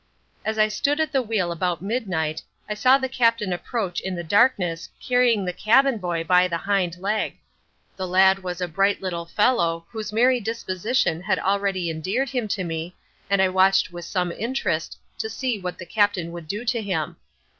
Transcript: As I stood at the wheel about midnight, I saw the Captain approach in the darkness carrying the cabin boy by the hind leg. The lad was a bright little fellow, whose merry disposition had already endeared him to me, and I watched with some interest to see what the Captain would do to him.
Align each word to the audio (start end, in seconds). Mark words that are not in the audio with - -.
As 0.43 0.57
I 0.57 0.67
stood 0.67 0.99
at 0.99 1.11
the 1.11 1.21
wheel 1.21 1.51
about 1.51 1.79
midnight, 1.79 2.41
I 2.67 2.73
saw 2.73 2.97
the 2.97 3.07
Captain 3.07 3.53
approach 3.53 4.01
in 4.01 4.15
the 4.15 4.23
darkness 4.23 4.89
carrying 4.99 5.45
the 5.45 5.53
cabin 5.53 5.99
boy 5.99 6.23
by 6.23 6.47
the 6.47 6.57
hind 6.57 6.97
leg. 6.97 7.37
The 7.97 8.07
lad 8.07 8.39
was 8.39 8.61
a 8.61 8.67
bright 8.67 8.99
little 8.99 9.27
fellow, 9.27 9.85
whose 9.91 10.11
merry 10.11 10.39
disposition 10.39 11.21
had 11.21 11.37
already 11.37 11.87
endeared 11.91 12.29
him 12.31 12.47
to 12.47 12.63
me, 12.63 12.95
and 13.29 13.43
I 13.43 13.49
watched 13.49 13.91
with 13.93 14.05
some 14.05 14.31
interest 14.31 14.97
to 15.19 15.29
see 15.29 15.59
what 15.59 15.77
the 15.77 15.85
Captain 15.85 16.31
would 16.31 16.47
do 16.47 16.65
to 16.65 16.81
him. 16.81 17.17